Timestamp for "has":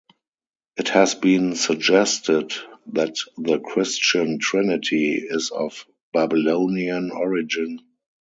0.89-1.13